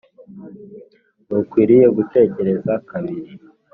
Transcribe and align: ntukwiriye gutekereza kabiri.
ntukwiriye 1.25 1.85
gutekereza 1.97 2.73
kabiri. 2.89 3.31